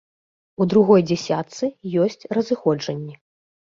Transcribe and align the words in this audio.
У 0.61 0.67
другой 0.71 1.05
дзясятцы 1.11 1.71
ёсць 2.09 2.21
разыходжанні. 2.41 3.21